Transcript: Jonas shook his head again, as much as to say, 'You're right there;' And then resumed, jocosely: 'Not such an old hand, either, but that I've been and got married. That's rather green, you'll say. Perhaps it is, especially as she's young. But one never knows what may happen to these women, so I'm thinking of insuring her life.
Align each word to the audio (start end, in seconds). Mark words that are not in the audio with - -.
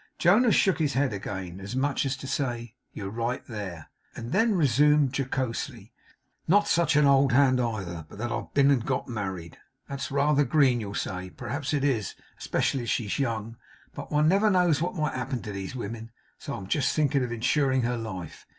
Jonas 0.17 0.55
shook 0.55 0.79
his 0.79 0.93
head 0.93 1.13
again, 1.13 1.59
as 1.59 1.75
much 1.75 2.07
as 2.07 2.17
to 2.17 2.25
say, 2.25 2.73
'You're 2.91 3.11
right 3.11 3.45
there;' 3.45 3.91
And 4.15 4.31
then 4.31 4.55
resumed, 4.55 5.13
jocosely: 5.15 5.93
'Not 6.47 6.67
such 6.67 6.95
an 6.95 7.05
old 7.05 7.33
hand, 7.33 7.61
either, 7.61 8.07
but 8.09 8.17
that 8.17 8.31
I've 8.31 8.51
been 8.55 8.71
and 8.71 8.83
got 8.83 9.07
married. 9.07 9.59
That's 9.87 10.09
rather 10.09 10.43
green, 10.43 10.81
you'll 10.81 10.95
say. 10.95 11.29
Perhaps 11.29 11.71
it 11.71 11.83
is, 11.83 12.15
especially 12.39 12.81
as 12.81 12.89
she's 12.89 13.19
young. 13.19 13.57
But 13.93 14.11
one 14.11 14.27
never 14.27 14.49
knows 14.49 14.81
what 14.81 14.95
may 14.95 15.03
happen 15.03 15.43
to 15.43 15.51
these 15.51 15.75
women, 15.75 16.09
so 16.39 16.55
I'm 16.55 16.65
thinking 16.65 17.23
of 17.23 17.31
insuring 17.31 17.83
her 17.83 17.95
life. 17.95 18.47